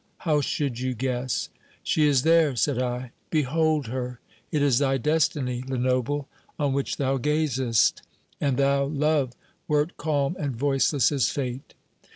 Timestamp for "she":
1.83-2.07